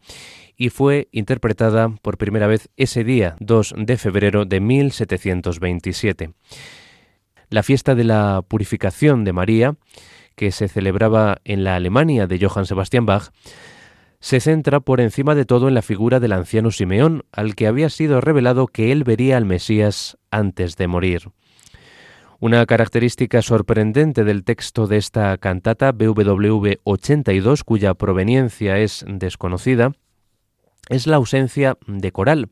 y 0.58 0.70
fue 0.70 1.08
interpretada 1.12 1.90
por 2.02 2.18
primera 2.18 2.48
vez 2.48 2.70
ese 2.78 3.04
día, 3.04 3.36
2 3.40 3.76
de 3.78 3.98
febrero 3.98 4.46
de 4.46 4.60
1727. 4.60 6.34
La 7.50 7.64
fiesta 7.64 7.96
de 7.96 8.04
la 8.04 8.42
purificación 8.48 9.24
de 9.24 9.34
María, 9.34 9.76
que 10.36 10.52
se 10.52 10.68
celebraba 10.68 11.38
en 11.44 11.64
la 11.64 11.76
Alemania 11.76 12.28
de 12.28 12.40
Johann 12.40 12.66
Sebastian 12.66 13.06
Bach, 13.06 13.32
se 14.20 14.40
centra 14.40 14.80
por 14.80 15.02
encima 15.02 15.36
de 15.36 15.46
todo 15.46 15.68
en 15.68 15.76
la 15.76 15.82
figura 15.82 16.20
del 16.20 16.34
anciano 16.34 16.72
Simeón, 16.72 17.24
al 17.32 17.56
que 17.56 17.68
había 17.68 17.90
sido 17.90 18.22
revelado 18.22 18.68
que 18.68 18.92
él 18.92 19.04
vería 19.04 19.38
al 19.38 19.46
Mesías 19.46 20.18
antes 20.32 20.78
de 20.78 20.88
morir. 20.88 21.30
Una 22.40 22.66
característica 22.66 23.42
sorprendente 23.42 24.24
del 24.24 24.44
texto 24.44 24.88
de 24.88 24.98
esta 24.98 25.38
cantata 25.38 25.92
BWV 25.92 26.80
82, 26.84 27.64
cuya 27.64 27.94
proveniencia 27.94 28.80
es 28.80 29.06
desconocida, 29.08 29.92
es 30.90 31.08
la 31.08 31.18
ausencia 31.18 31.78
de 31.88 32.12
coral. 32.12 32.50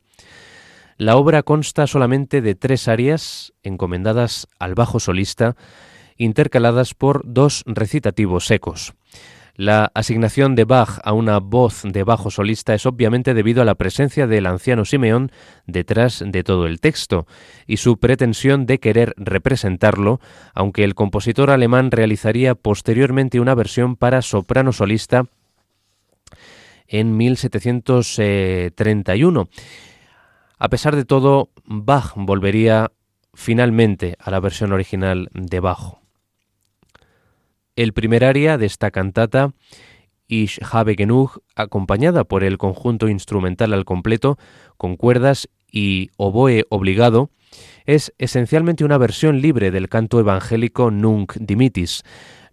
La 0.97 1.17
obra 1.17 1.43
consta 1.43 1.87
solamente 1.87 2.41
de 2.41 2.55
tres 2.55 2.87
arias 2.87 3.53
encomendadas 3.63 4.47
al 4.59 4.75
bajo 4.75 4.99
solista, 4.99 5.55
intercaladas 6.17 6.93
por 6.93 7.21
dos 7.25 7.63
recitativos 7.65 8.45
secos. 8.45 8.93
La 9.55 9.91
asignación 9.93 10.55
de 10.55 10.63
Bach 10.63 10.99
a 11.03 11.13
una 11.13 11.37
voz 11.39 11.83
de 11.83 12.03
bajo 12.03 12.31
solista 12.31 12.73
es 12.73 12.87
obviamente 12.87 13.35
debido 13.35 13.61
a 13.61 13.65
la 13.65 13.75
presencia 13.75 14.25
del 14.25 14.47
anciano 14.47 14.83
Simeón 14.83 15.31
detrás 15.67 16.23
de 16.25 16.43
todo 16.43 16.65
el 16.65 16.79
texto 16.79 17.27
y 17.67 17.77
su 17.77 17.97
pretensión 17.97 18.65
de 18.65 18.79
querer 18.79 19.13
representarlo, 19.15 20.19
aunque 20.55 20.83
el 20.83 20.95
compositor 20.95 21.51
alemán 21.51 21.91
realizaría 21.91 22.55
posteriormente 22.55 23.39
una 23.39 23.53
versión 23.53 23.95
para 23.95 24.23
soprano 24.23 24.71
solista 24.71 25.25
en 26.87 27.17
1731. 27.17 29.49
A 30.57 30.69
pesar 30.69 30.95
de 30.95 31.05
todo, 31.05 31.51
Bach 31.65 32.13
volvería 32.15 32.91
finalmente 33.33 34.15
a 34.19 34.31
la 34.31 34.39
versión 34.39 34.71
original 34.71 35.29
de 35.33 35.59
bajo. 35.59 35.99
El 37.75 37.93
primer 37.93 38.23
aria 38.23 38.57
de 38.57 38.67
esta 38.67 38.91
cantata, 38.91 39.53
Ich 40.27 40.59
habe 40.61 40.95
genug, 40.95 41.41
acompañada 41.55 42.23
por 42.23 42.43
el 42.43 42.57
conjunto 42.57 43.07
instrumental 43.07 43.73
al 43.73 43.85
completo, 43.85 44.37
con 44.77 44.95
cuerdas 44.95 45.49
y 45.71 46.11
oboe 46.17 46.65
obligado, 46.69 47.29
es 47.85 48.13
esencialmente 48.17 48.85
una 48.85 48.97
versión 48.97 49.41
libre 49.41 49.71
del 49.71 49.89
canto 49.89 50.19
evangélico 50.19 50.91
Nunc 50.91 51.33
Dimitis. 51.39 52.03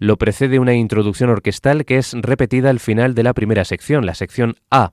Lo 0.00 0.16
precede 0.16 0.58
una 0.58 0.72
introducción 0.72 1.28
orquestal 1.28 1.84
que 1.84 1.98
es 1.98 2.14
repetida 2.14 2.70
al 2.70 2.80
final 2.80 3.14
de 3.14 3.22
la 3.22 3.34
primera 3.34 3.66
sección, 3.66 4.06
la 4.06 4.14
sección 4.14 4.56
A, 4.70 4.92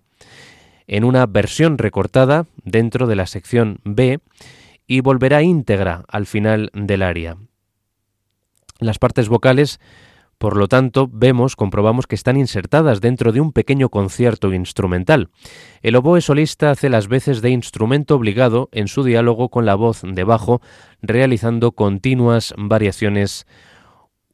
en 0.85 1.05
una 1.05 1.25
versión 1.25 1.77
recortada 1.77 2.45
dentro 2.65 3.07
de 3.07 3.15
la 3.15 3.25
sección 3.25 3.79
B 3.85 4.19
y 4.85 4.99
volverá 4.99 5.43
íntegra 5.43 6.03
al 6.09 6.25
final 6.25 6.71
del 6.73 7.03
aria. 7.03 7.37
Las 8.81 8.99
partes 8.99 9.29
vocales 9.29 9.79
por 10.37 10.55
lo 10.55 10.67
tanto, 10.67 11.09
vemos, 11.11 11.55
comprobamos 11.55 12.05
que 12.05 12.13
están 12.13 12.37
insertadas 12.37 13.01
dentro 13.01 13.31
de 13.31 13.41
un 13.41 13.53
pequeño 13.53 13.89
concierto 13.89 14.53
instrumental. 14.53 15.29
El 15.81 15.95
oboe 15.95 16.21
solista 16.21 16.69
hace 16.69 16.89
las 16.89 17.07
veces 17.07 17.41
de 17.41 17.49
instrumento 17.49 18.13
obligado 18.13 18.69
en 18.71 18.87
su 18.87 19.03
diálogo 19.03 19.49
con 19.49 19.65
la 19.65 19.73
voz 19.73 20.03
de 20.03 20.23
bajo, 20.23 20.61
realizando 21.01 21.71
continuas 21.71 22.53
variaciones 22.55 23.47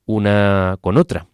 una 0.05 0.77
con 0.81 0.97
otra. 0.97 1.27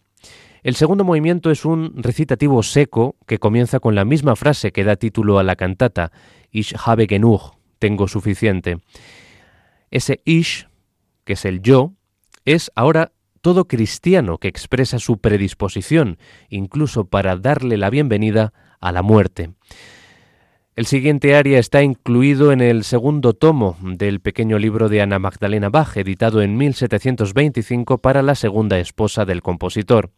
El 0.62 0.74
segundo 0.74 1.04
movimiento 1.04 1.50
es 1.50 1.64
un 1.64 1.92
recitativo 1.96 2.62
seco 2.62 3.16
que 3.26 3.38
comienza 3.38 3.80
con 3.80 3.94
la 3.94 4.04
misma 4.04 4.36
frase 4.36 4.72
que 4.72 4.84
da 4.84 4.96
título 4.96 5.38
a 5.38 5.42
la 5.42 5.56
cantata, 5.56 6.12
Ich 6.52 6.74
habe 6.76 7.06
genug, 7.08 7.56
tengo 7.78 8.08
suficiente. 8.08 8.78
Ese 9.90 10.20
ich, 10.24 10.66
que 11.24 11.32
es 11.32 11.44
el 11.44 11.62
yo, 11.62 11.94
es 12.44 12.70
ahora 12.74 13.12
todo 13.40 13.68
cristiano 13.68 14.38
que 14.38 14.48
expresa 14.48 14.98
su 14.98 15.18
predisposición, 15.18 16.18
incluso 16.50 17.06
para 17.06 17.36
darle 17.36 17.78
la 17.78 17.88
bienvenida 17.88 18.52
a 18.80 18.92
la 18.92 19.02
muerte. 19.02 19.52
El 20.80 20.86
siguiente 20.86 21.36
aria 21.36 21.58
está 21.58 21.82
incluido 21.82 22.52
en 22.52 22.62
el 22.62 22.84
segundo 22.84 23.34
tomo 23.34 23.76
del 23.82 24.20
pequeño 24.20 24.58
libro 24.58 24.88
de 24.88 25.02
Ana 25.02 25.18
Magdalena 25.18 25.68
Bach, 25.68 25.94
editado 25.98 26.40
en 26.40 26.56
1725 26.56 27.98
para 27.98 28.22
la 28.22 28.34
segunda 28.34 28.78
esposa 28.78 29.26
del 29.26 29.42
compositor. 29.42 30.10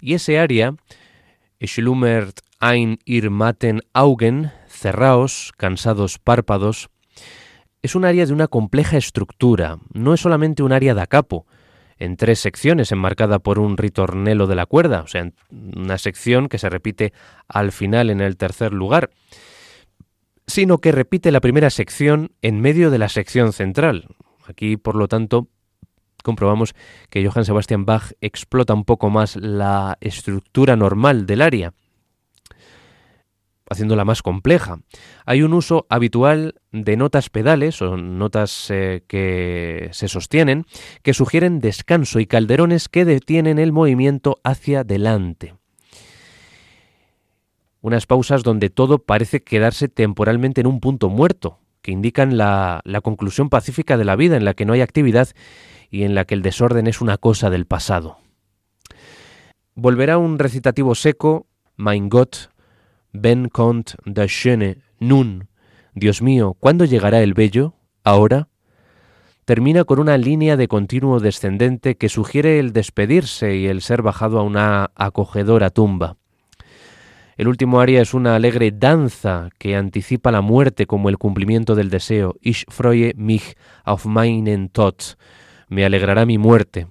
Y 0.00 0.14
ese 0.14 0.38
aria, 0.38 0.74
Schlummert 1.60 2.40
ein 2.60 2.98
ihr 3.04 3.28
matten 3.28 3.82
Augen, 3.92 4.52
cerraos, 4.68 5.52
cansados 5.58 6.18
párpados, 6.18 6.88
es 7.82 7.94
un 7.94 8.06
aria 8.06 8.24
de 8.24 8.32
una 8.32 8.48
compleja 8.48 8.96
estructura, 8.96 9.80
no 9.92 10.14
es 10.14 10.20
solamente 10.22 10.62
un 10.62 10.72
aria 10.72 10.94
da 10.94 11.06
capo, 11.06 11.44
en 12.02 12.16
tres 12.16 12.40
secciones, 12.40 12.90
enmarcada 12.90 13.38
por 13.38 13.60
un 13.60 13.76
ritornelo 13.76 14.48
de 14.48 14.56
la 14.56 14.66
cuerda, 14.66 15.02
o 15.02 15.06
sea, 15.06 15.30
una 15.50 15.98
sección 15.98 16.48
que 16.48 16.58
se 16.58 16.68
repite 16.68 17.12
al 17.46 17.70
final 17.70 18.10
en 18.10 18.20
el 18.20 18.36
tercer 18.36 18.72
lugar, 18.72 19.10
sino 20.46 20.78
que 20.78 20.90
repite 20.90 21.30
la 21.30 21.40
primera 21.40 21.70
sección 21.70 22.32
en 22.42 22.60
medio 22.60 22.90
de 22.90 22.98
la 22.98 23.08
sección 23.08 23.52
central. 23.52 24.08
Aquí, 24.46 24.76
por 24.76 24.96
lo 24.96 25.06
tanto, 25.06 25.46
comprobamos 26.24 26.74
que 27.08 27.24
Johann 27.24 27.44
Sebastian 27.44 27.84
Bach 27.84 28.12
explota 28.20 28.74
un 28.74 28.84
poco 28.84 29.08
más 29.08 29.36
la 29.36 29.96
estructura 30.00 30.74
normal 30.74 31.24
del 31.24 31.40
aria 31.40 31.72
haciéndola 33.72 34.04
más 34.04 34.22
compleja. 34.22 34.78
Hay 35.26 35.42
un 35.42 35.52
uso 35.52 35.86
habitual 35.88 36.54
de 36.70 36.96
notas 36.96 37.28
pedales 37.28 37.82
o 37.82 37.96
notas 37.96 38.70
eh, 38.70 39.02
que 39.06 39.88
se 39.92 40.08
sostienen 40.08 40.64
que 41.02 41.14
sugieren 41.14 41.60
descanso 41.60 42.20
y 42.20 42.26
calderones 42.26 42.88
que 42.88 43.04
detienen 43.04 43.58
el 43.58 43.72
movimiento 43.72 44.40
hacia 44.44 44.80
adelante. 44.80 45.54
Unas 47.80 48.06
pausas 48.06 48.42
donde 48.42 48.70
todo 48.70 48.98
parece 49.00 49.42
quedarse 49.42 49.88
temporalmente 49.88 50.60
en 50.60 50.68
un 50.68 50.78
punto 50.78 51.08
muerto, 51.08 51.58
que 51.82 51.90
indican 51.90 52.36
la, 52.36 52.80
la 52.84 53.00
conclusión 53.00 53.50
pacífica 53.50 53.96
de 53.96 54.04
la 54.04 54.14
vida 54.14 54.36
en 54.36 54.44
la 54.44 54.54
que 54.54 54.64
no 54.64 54.72
hay 54.72 54.82
actividad 54.82 55.28
y 55.90 56.04
en 56.04 56.14
la 56.14 56.24
que 56.24 56.34
el 56.34 56.42
desorden 56.42 56.86
es 56.86 57.00
una 57.00 57.18
cosa 57.18 57.50
del 57.50 57.66
pasado. 57.66 58.18
Volverá 59.74 60.18
un 60.18 60.38
recitativo 60.38 60.94
seco, 60.94 61.46
Mein 61.76 62.08
Gott, 62.08 62.50
Ben 63.12 63.50
kommt 63.50 63.96
das 64.06 64.30
Schöne, 64.30 64.78
nun. 64.98 65.48
Dios 65.94 66.22
mío, 66.22 66.56
¿cuándo 66.58 66.86
llegará 66.86 67.22
el 67.22 67.34
bello? 67.34 67.74
¿Ahora? 68.04 68.48
Termina 69.44 69.84
con 69.84 69.98
una 69.98 70.16
línea 70.16 70.56
de 70.56 70.66
continuo 70.66 71.20
descendente 71.20 71.96
que 71.96 72.08
sugiere 72.08 72.58
el 72.58 72.72
despedirse 72.72 73.56
y 73.56 73.66
el 73.66 73.82
ser 73.82 74.00
bajado 74.00 74.38
a 74.38 74.42
una 74.44 74.92
acogedora 74.94 75.68
tumba. 75.68 76.16
El 77.36 77.48
último 77.48 77.80
aria 77.80 78.00
es 78.00 78.14
una 78.14 78.34
alegre 78.34 78.70
danza 78.70 79.50
que 79.58 79.76
anticipa 79.76 80.30
la 80.30 80.40
muerte 80.40 80.86
como 80.86 81.10
el 81.10 81.18
cumplimiento 81.18 81.74
del 81.74 81.90
deseo. 81.90 82.36
Ich 82.40 82.64
freue 82.68 83.12
mich 83.16 83.56
auf 83.84 84.06
meinen 84.06 84.70
Tod. 84.70 85.16
Me 85.68 85.84
alegrará 85.84 86.24
mi 86.24 86.38
muerte. 86.38 86.86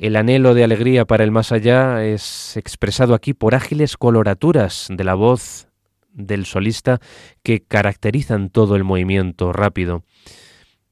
El 0.00 0.16
anhelo 0.16 0.54
de 0.54 0.64
alegría 0.64 1.04
para 1.04 1.24
el 1.24 1.30
más 1.30 1.52
allá 1.52 2.02
es 2.06 2.56
expresado 2.56 3.12
aquí 3.12 3.34
por 3.34 3.54
ágiles 3.54 3.98
coloraturas 3.98 4.86
de 4.88 5.04
la 5.04 5.12
voz 5.12 5.68
del 6.14 6.46
solista 6.46 7.00
que 7.42 7.60
caracterizan 7.60 8.48
todo 8.48 8.76
el 8.76 8.84
movimiento 8.84 9.52
rápido. 9.52 10.02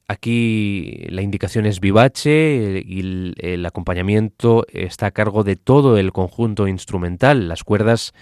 Aquí 0.08 1.06
la 1.08 1.22
indicación 1.22 1.64
es 1.64 1.80
vivace 1.80 2.82
y 2.84 3.32
el, 3.38 3.64
acompañamiento 3.64 4.66
está 4.74 5.06
a 5.06 5.10
cargo 5.12 5.42
de 5.42 5.56
todo 5.56 5.96
el 5.96 6.12
conjunto 6.12 6.68
instrumental, 6.68 7.48
las 7.48 7.64
cuerdas 7.64 8.12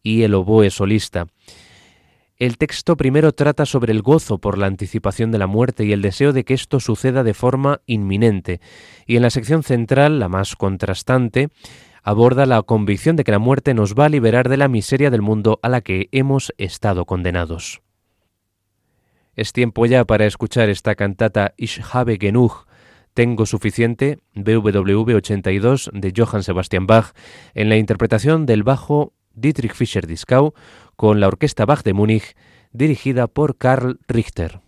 y 0.00 0.22
el 0.22 0.34
oboe 0.34 0.70
solista. 0.70 1.26
El 2.40 2.56
texto 2.56 2.96
primero 2.96 3.32
trata 3.32 3.66
sobre 3.66 3.92
el 3.92 4.00
gozo 4.00 4.38
por 4.38 4.56
la 4.56 4.64
anticipación 4.64 5.30
de 5.30 5.36
la 5.36 5.46
muerte 5.46 5.84
y 5.84 5.92
el 5.92 6.00
deseo 6.00 6.32
de 6.32 6.46
que 6.46 6.54
esto 6.54 6.80
suceda 6.80 7.22
de 7.22 7.34
forma 7.34 7.82
inminente, 7.84 8.62
y 9.06 9.16
en 9.16 9.22
la 9.22 9.28
sección 9.28 9.62
central, 9.62 10.18
la 10.18 10.30
más 10.30 10.56
contrastante, 10.56 11.50
aborda 12.02 12.46
la 12.46 12.62
convicción 12.62 13.16
de 13.16 13.24
que 13.24 13.32
la 13.32 13.38
muerte 13.38 13.74
nos 13.74 13.94
va 13.94 14.06
a 14.06 14.08
liberar 14.08 14.48
de 14.48 14.56
la 14.56 14.68
miseria 14.68 15.10
del 15.10 15.20
mundo 15.20 15.60
a 15.62 15.68
la 15.68 15.82
que 15.82 16.08
hemos 16.12 16.54
estado 16.56 17.04
condenados. 17.04 17.82
Es 19.34 19.52
tiempo 19.52 19.84
ya 19.84 20.06
para 20.06 20.24
escuchar 20.24 20.70
esta 20.70 20.94
cantata 20.94 21.52
Ich 21.58 21.78
habe 21.92 22.16
genug, 22.18 22.64
Tengo 23.12 23.44
suficiente, 23.44 24.20
BWV 24.34 25.16
82 25.16 25.90
de 25.92 26.14
Johann 26.16 26.42
Sebastian 26.42 26.86
Bach, 26.86 27.12
en 27.52 27.68
la 27.68 27.76
interpretación 27.76 28.46
del 28.46 28.62
bajo 28.62 29.12
Dietrich 29.40 29.74
Fischer-Dieskau 29.74 30.54
con 30.96 31.20
la 31.20 31.28
Orquesta 31.28 31.66
Bach 31.66 31.82
de 31.82 31.94
Múnich 31.94 32.36
dirigida 32.72 33.26
por 33.26 33.56
Karl 33.56 33.98
Richter. 34.06 34.60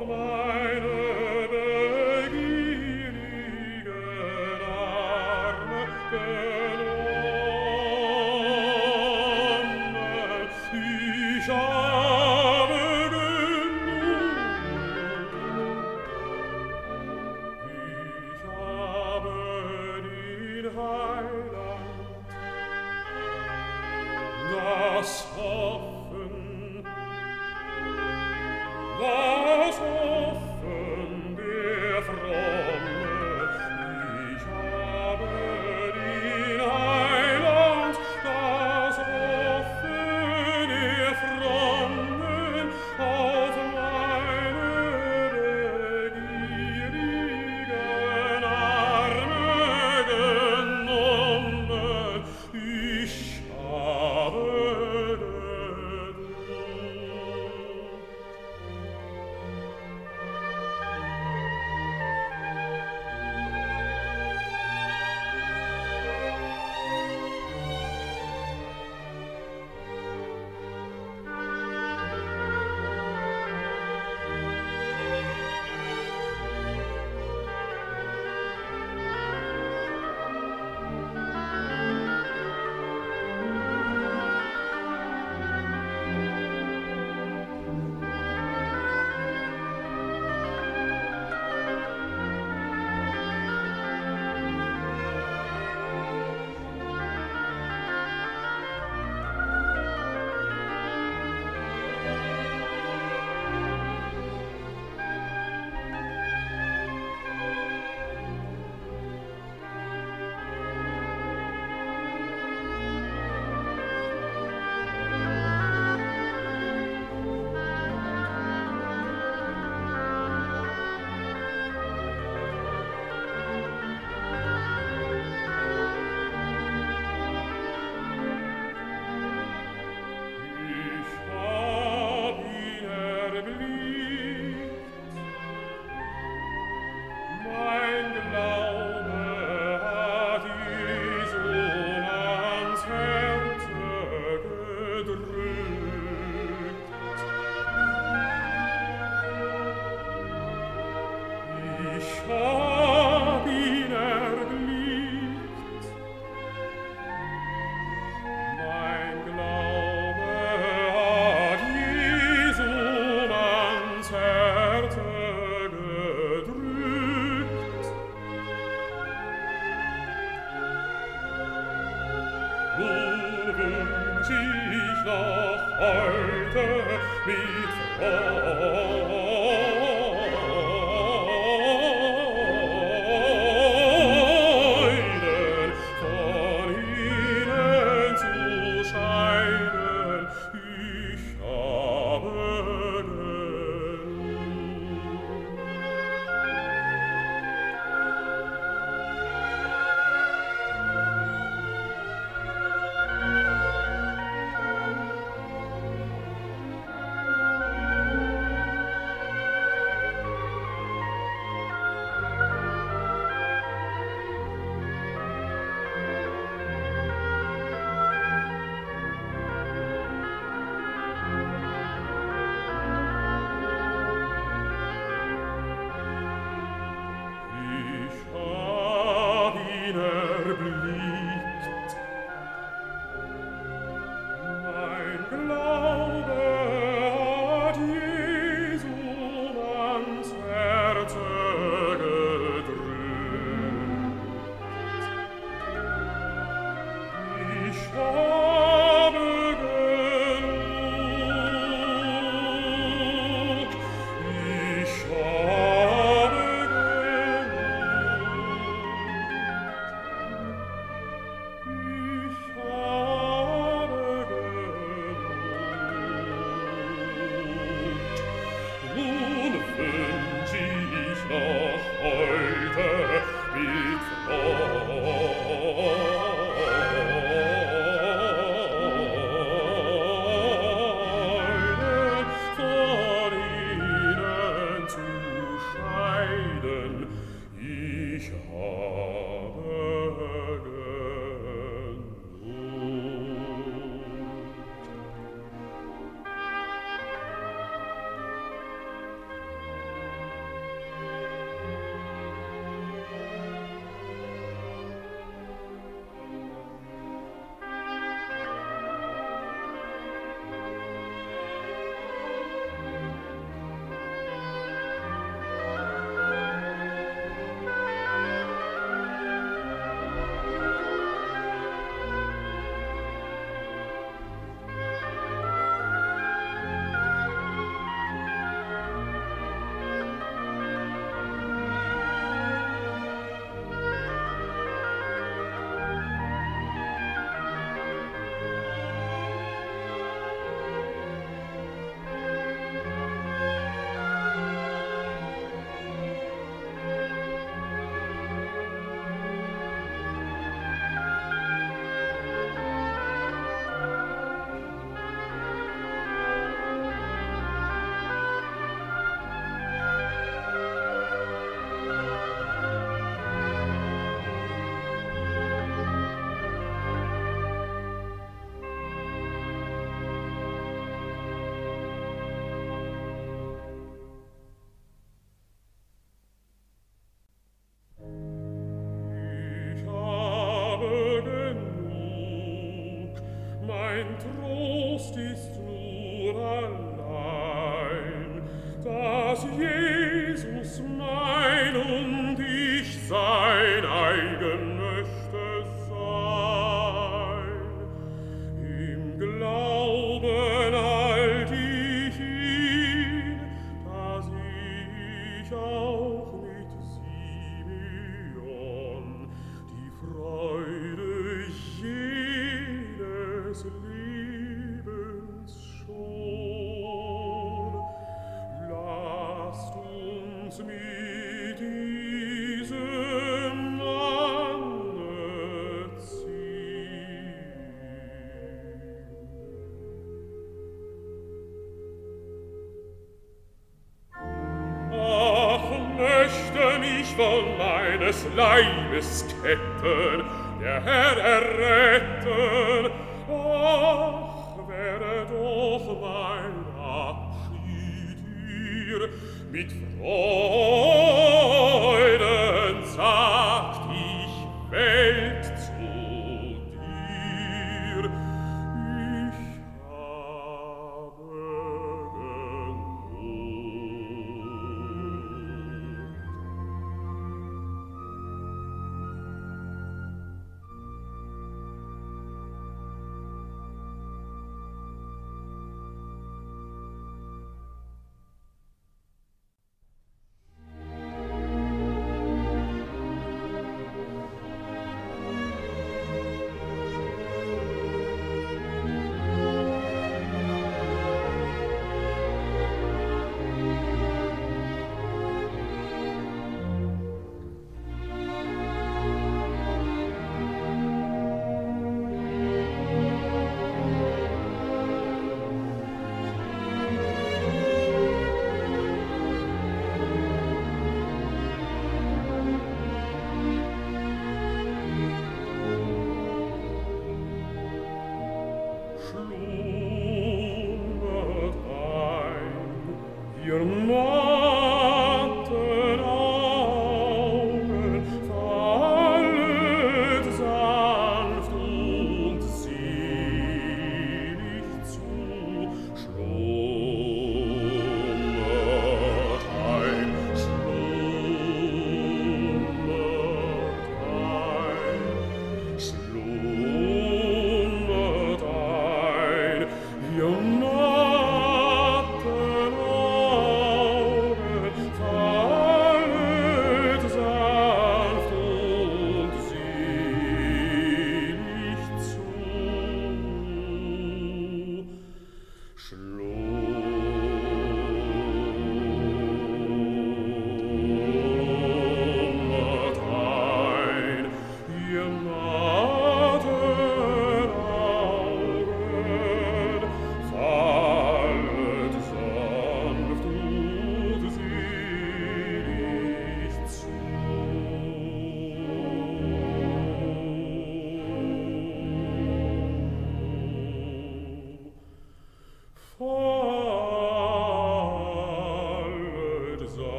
Come 0.00 0.12
on. 0.12 0.49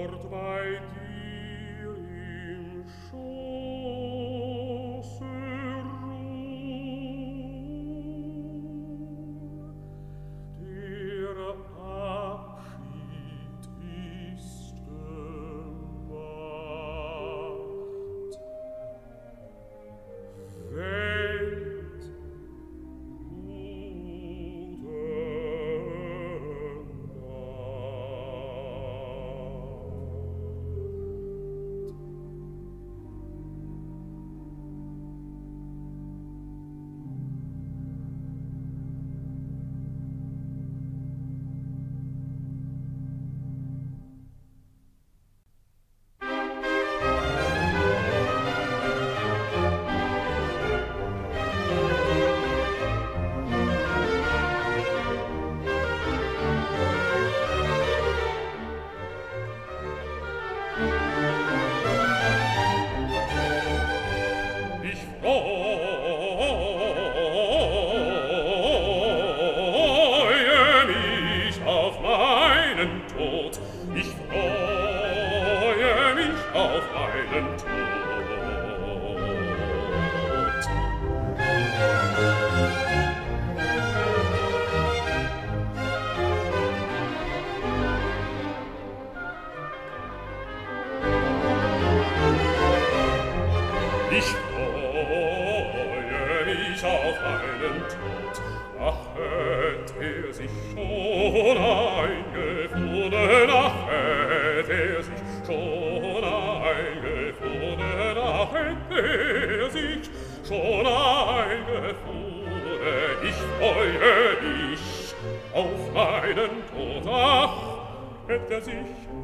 Lord, 0.00 0.30
my 0.30 0.80
dir 0.94 1.94
in. 3.12 3.49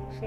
Auf 0.08 0.22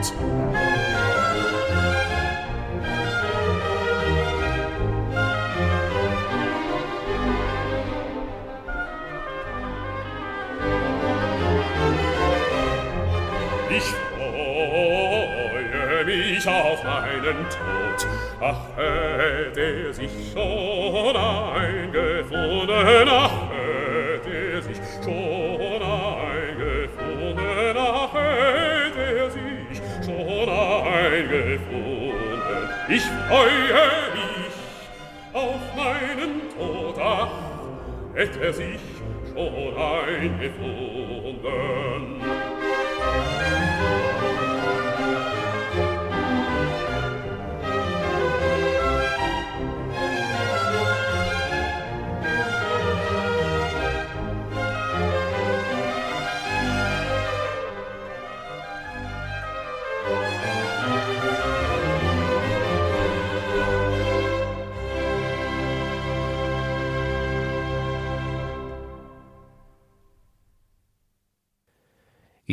Ich 0.00 0.06
freue 14.14 14.44
mich 16.04 16.46
auf 16.46 16.84
meinen 16.84 17.48
Tod. 17.50 18.06
Ach, 18.40 18.54
hätte 18.76 19.60
er 19.60 19.92
sich 19.92 20.12
schon 20.32 21.16
eingefunden, 21.16 23.08
er 38.48 38.54
sich 38.54 38.80
schon 39.34 39.76
eine 39.76 40.50
Freude. 40.50 40.87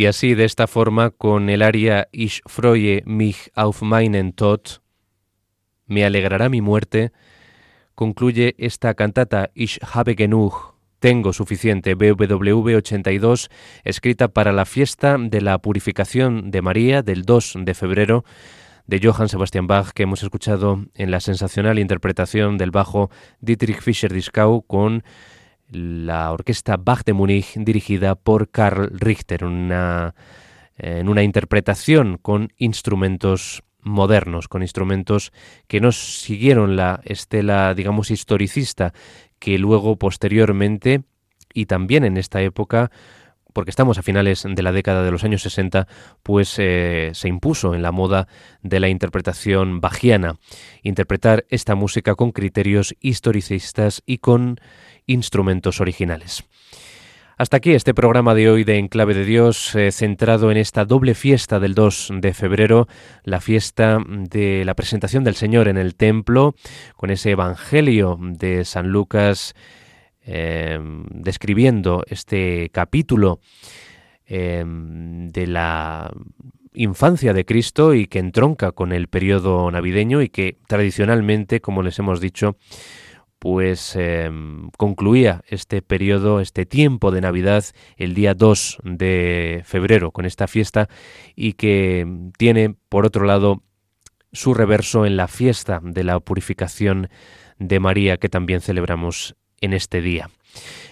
Y 0.06 0.08
así, 0.08 0.36
de 0.36 0.46
esta 0.46 0.68
forma, 0.68 1.10
con 1.10 1.50
el 1.50 1.64
aria 1.64 2.10
Ich 2.12 2.42
freue 2.46 3.02
mich 3.08 3.50
auf 3.56 3.82
meinen 3.82 4.34
Tod, 4.34 4.84
me 5.88 6.06
alegrará 6.06 6.48
mi 6.48 6.62
muerte, 6.62 7.12
concluye 7.96 8.54
esta 8.60 8.94
cantata 8.94 9.50
Ich 9.56 9.80
habe 9.82 10.14
genug, 10.16 10.76
tengo 11.00 11.34
suficiente, 11.34 11.96
BWV 11.96 12.76
82, 12.76 13.50
escrita 13.84 14.28
para 14.28 14.52
la 14.52 14.66
fiesta 14.66 15.18
de 15.18 15.42
la 15.42 15.58
purificación 15.58 16.52
de 16.52 16.62
María 16.62 17.02
del 17.02 17.24
2 17.24 17.56
de 17.62 17.74
febrero 17.74 18.26
de 18.86 19.00
Johann 19.02 19.28
Sebastian 19.28 19.66
Bach 19.66 19.90
que 19.92 20.04
hemos 20.04 20.22
escuchado 20.22 20.86
en 20.94 21.10
la 21.10 21.20
sensacional 21.20 21.80
interpretación 21.80 22.60
del 22.60 22.70
bajo 22.70 23.10
Dietrich 23.40 23.82
Fischer-Dieskau 23.82 24.68
con 24.68 25.04
la 25.70 26.32
orquesta 26.32 26.78
Bach 26.78 27.04
de 27.06 27.14
Múnich 27.14 27.54
dirigida 27.56 28.16
por 28.16 28.50
Karl 28.50 28.90
Richter, 28.94 29.46
una, 29.46 30.16
en 30.78 31.10
una 31.10 31.24
interpretación 31.24 32.18
con 32.22 32.54
instrumentos 32.58 33.64
modernos, 33.82 34.48
con 34.48 34.62
instrumentos 34.62 35.32
que 35.68 35.80
no 35.80 35.92
siguieron 35.92 36.76
la 36.76 37.02
estela, 37.06 37.74
digamos, 37.74 38.12
historicista, 38.12 38.94
que 39.40 39.58
luego, 39.58 39.98
posteriormente, 39.98 41.04
y 41.54 41.68
también 41.68 42.04
en 42.04 42.18
esta 42.18 42.42
época, 42.42 42.92
porque 43.54 43.70
estamos 43.70 43.98
a 43.98 44.04
finales 44.04 44.46
de 44.46 44.64
la 44.64 44.74
década 44.74 45.02
de 45.02 45.12
los 45.12 45.24
años 45.24 45.42
60, 45.44 45.88
pues 46.24 46.56
eh, 46.58 47.12
se 47.14 47.30
impuso 47.30 47.74
en 47.74 47.84
la 47.84 47.94
moda 47.94 48.28
de 48.62 48.82
la 48.82 48.90
interpretación 48.90 49.80
bajiana, 49.80 50.36
interpretar 50.84 51.46
esta 51.48 51.74
música 51.74 52.16
con 52.16 52.34
criterios 52.34 52.96
historicistas 53.00 54.04
y 54.06 54.18
con 54.18 54.60
instrumentos 55.08 55.82
originales. 55.82 56.44
Hasta 57.38 57.58
aquí 57.58 57.72
este 57.72 57.94
programa 57.94 58.34
de 58.34 58.50
hoy 58.50 58.64
de 58.64 58.78
Enclave 58.78 59.14
de 59.14 59.26
Dios, 59.26 59.76
eh, 59.76 59.92
centrado 59.92 60.52
en 60.52 60.58
esta 60.58 60.86
doble 60.86 61.16
fiesta 61.16 61.60
del 61.60 61.74
2 61.76 62.14
de 62.22 62.34
febrero, 62.34 62.88
la 63.24 63.42
fiesta 63.42 64.00
de 64.08 64.64
la 64.64 64.74
presentación 64.74 65.26
del 65.26 65.36
Señor 65.36 65.68
en 65.68 65.78
el 65.78 65.96
templo, 65.96 66.56
con 66.96 67.12
ese 67.12 67.32
Evangelio 67.32 68.18
de 68.22 68.64
San 68.64 68.88
Lucas 68.88 69.54
Em, 70.28 71.06
describiendo 71.12 72.04
este 72.08 72.72
capítulo 72.72 73.42
em, 74.26 75.28
de 75.30 75.46
la 75.46 76.12
infancia 76.74 77.32
de 77.32 77.46
Cristo 77.46 77.94
y 77.94 78.08
que 78.08 78.18
entronca 78.18 78.72
con 78.72 78.92
el 78.92 79.08
periodo 79.08 79.70
navideño 79.70 80.24
y 80.24 80.30
que 80.30 80.58
tradicionalmente, 80.68 81.62
como 81.62 81.84
les 81.84 82.00
hemos 82.00 82.22
dicho, 82.22 82.58
pues 83.40 83.96
em, 83.96 84.70
concluía 84.78 85.44
este 85.48 85.82
periodo, 85.82 86.40
este 86.40 86.66
tiempo 86.66 87.12
de 87.12 87.22
Navidad 87.22 87.66
el 87.98 88.14
día 88.14 88.34
2 88.34 88.80
de 88.84 89.62
febrero 89.66 90.12
con 90.12 90.26
esta 90.26 90.48
fiesta 90.48 90.90
y 91.36 91.54
que 91.54 92.08
tiene, 92.38 92.76
por 92.90 93.06
otro 93.06 93.26
lado, 93.26 93.62
su 94.32 94.54
reverso 94.54 95.06
en 95.06 95.18
la 95.18 95.28
fiesta 95.28 95.80
de 95.84 96.04
la 96.04 96.20
purificación 96.20 97.10
de 97.58 97.80
María 97.80 98.18
que 98.18 98.30
también 98.30 98.62
celebramos 98.62 99.36
en 99.62 99.74
este 99.74 100.02
día. 100.02 100.30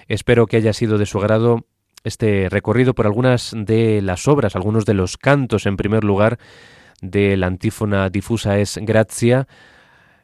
Espero 0.07 0.47
que 0.47 0.57
haya 0.57 0.73
sido 0.73 0.97
de 0.97 1.05
su 1.05 1.19
agrado 1.19 1.65
este 2.03 2.49
recorrido 2.49 2.93
por 2.93 3.05
algunas 3.05 3.53
de 3.55 4.01
las 4.01 4.27
obras, 4.27 4.55
algunos 4.55 4.85
de 4.85 4.93
los 4.93 5.17
cantos, 5.17 5.65
en 5.65 5.77
primer 5.77 6.03
lugar, 6.03 6.37
de 7.01 7.37
la 7.37 7.47
antífona 7.47 8.09
difusa 8.09 8.59
es 8.59 8.79
Gracia, 8.81 9.47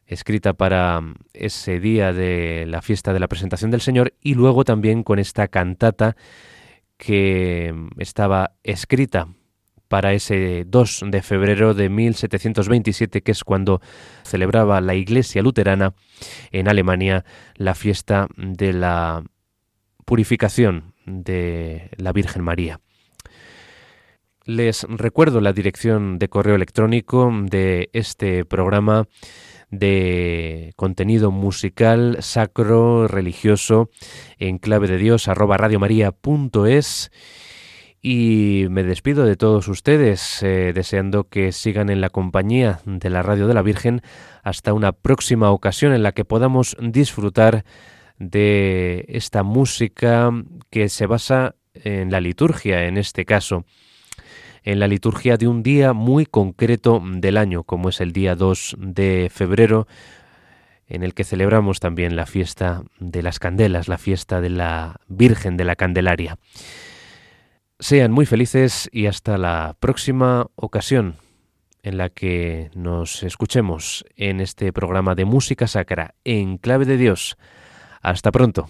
escrita 0.10 0.54
para 0.54 1.02
ese 1.34 1.80
día 1.80 2.12
de 2.12 2.66
la 2.68 2.82
fiesta 2.82 3.14
de 3.14 3.20
la 3.20 3.28
presentación 3.28 3.72
del 3.72 3.82
Señor, 3.82 4.14
y 4.22 4.34
luego 4.34 4.66
también 4.66 5.04
con 5.04 5.20
esta 5.20 5.48
cantata 5.48 6.18
que 6.98 7.74
estaba 7.98 8.52
escrita 8.64 9.28
para 9.88 10.14
ese 10.14 10.66
2 10.68 11.06
de 11.08 11.22
febrero 11.22 11.74
de 11.74 11.90
1727, 11.90 13.22
que 13.22 13.32
es 13.32 13.44
cuando 13.44 13.82
celebraba 14.24 14.82
la 14.82 14.96
Iglesia 14.96 15.42
Luterana 15.42 15.94
en 16.52 16.68
Alemania 16.68 17.24
la 17.56 17.76
fiesta 17.76 18.28
de 18.36 18.74
la 18.74 19.24
purificación 20.06 20.94
de 21.06 21.90
la 21.98 22.14
Virgen 22.14 22.44
María. 22.44 22.80
Les 24.46 24.84
recuerdo 24.90 25.42
la 25.42 25.54
dirección 25.54 26.18
de 26.18 26.30
correo 26.30 26.56
electrónico 26.56 27.32
de 27.44 27.90
este 27.94 28.46
programa 28.46 29.08
de 29.70 30.74
contenido 30.76 31.32
musical 31.32 32.18
sacro 32.22 33.08
religioso 33.08 33.90
en 34.38 34.58
clave 34.58 34.88
de 34.88 34.98
Dios 34.98 35.28
arroba 35.28 35.58
radiomaria.es 35.58 37.12
y 38.02 38.68
me 38.70 38.84
despido 38.84 39.26
de 39.26 39.36
todos 39.36 39.68
ustedes, 39.68 40.42
eh, 40.42 40.72
deseando 40.74 41.26
que 41.26 41.52
sigan 41.52 41.90
en 41.90 42.00
la 42.00 42.10
compañía 42.10 42.80
de 42.86 43.10
la 43.10 43.24
Radio 43.24 43.48
de 43.48 43.54
la 43.54 43.62
Virgen. 43.62 44.02
Hasta 44.42 44.74
una 44.74 44.94
próxima 44.94 45.52
ocasión 45.52 45.94
en 45.94 46.04
la 46.04 46.14
que 46.14 46.24
podamos 46.24 46.78
disfrutar 46.80 47.66
de 48.18 49.06
esta 49.10 49.44
música 49.44 50.32
que 50.70 50.88
se 50.88 51.08
basa 51.08 51.56
en 51.74 52.10
la 52.10 52.22
liturgia, 52.22 52.86
en 52.86 52.98
este 52.98 53.26
caso, 53.26 53.66
en 54.64 54.80
la 54.80 54.88
liturgia 54.88 55.38
de 55.38 55.48
un 55.48 55.64
día 55.64 55.94
muy 55.94 56.26
concreto 56.26 57.02
del 57.04 57.38
año, 57.38 57.64
como 57.64 57.90
es 57.90 58.02
el 58.02 58.14
día 58.14 58.36
2 58.36 58.78
de 58.80 59.30
febrero, 59.34 59.88
en 60.88 61.04
el 61.04 61.14
que 61.14 61.24
celebramos 61.24 61.80
también 61.80 62.16
la 62.16 62.26
fiesta 62.26 62.84
de 63.00 63.22
las 63.22 63.40
candelas, 63.40 63.88
la 63.88 63.98
fiesta 63.98 64.42
de 64.42 64.50
la 64.50 65.00
Virgen 65.08 65.56
de 65.56 65.64
la 65.64 65.76
Candelaria. 65.76 66.38
Sean 67.80 68.12
muy 68.12 68.26
felices 68.26 68.90
y 68.92 69.06
hasta 69.06 69.38
la 69.38 69.76
próxima 69.80 70.48
ocasión 70.56 71.16
en 71.84 71.98
la 71.98 72.10
que 72.10 72.72
nos 72.76 73.24
escuchemos 73.24 74.06
en 74.16 74.42
este 74.42 74.74
programa 74.74 75.16
de 75.16 75.26
música 75.26 75.68
sacra 75.68 76.16
en 76.24 76.58
clave 76.58 76.86
de 76.86 76.98
Dios. 76.98 77.38
Hasta 78.02 78.32
pronto. 78.32 78.70